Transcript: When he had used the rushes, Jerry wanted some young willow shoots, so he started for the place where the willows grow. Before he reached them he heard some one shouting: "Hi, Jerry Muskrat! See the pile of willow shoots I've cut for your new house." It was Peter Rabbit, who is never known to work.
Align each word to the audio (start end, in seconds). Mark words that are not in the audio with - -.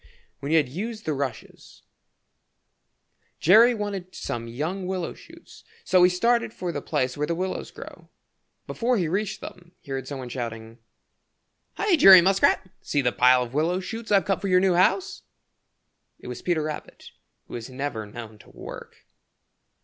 When 0.39 0.49
he 0.51 0.55
had 0.57 0.67
used 0.67 1.05
the 1.05 1.13
rushes, 1.13 1.83
Jerry 3.39 3.75
wanted 3.75 4.15
some 4.15 4.47
young 4.47 4.87
willow 4.87 5.13
shoots, 5.13 5.63
so 5.83 6.01
he 6.01 6.09
started 6.09 6.51
for 6.55 6.71
the 6.71 6.81
place 6.81 7.15
where 7.15 7.27
the 7.27 7.35
willows 7.35 7.69
grow. 7.69 8.09
Before 8.65 8.97
he 8.97 9.07
reached 9.07 9.41
them 9.41 9.73
he 9.79 9.91
heard 9.91 10.07
some 10.07 10.17
one 10.17 10.29
shouting: 10.29 10.79
"Hi, 11.75 11.97
Jerry 11.97 12.19
Muskrat! 12.21 12.67
See 12.81 13.03
the 13.03 13.11
pile 13.11 13.43
of 13.43 13.53
willow 13.53 13.79
shoots 13.79 14.11
I've 14.11 14.25
cut 14.25 14.41
for 14.41 14.47
your 14.47 14.59
new 14.59 14.73
house." 14.73 15.21
It 16.17 16.25
was 16.27 16.41
Peter 16.41 16.63
Rabbit, 16.63 17.11
who 17.47 17.53
is 17.53 17.69
never 17.69 18.07
known 18.07 18.39
to 18.39 18.49
work. 18.49 19.05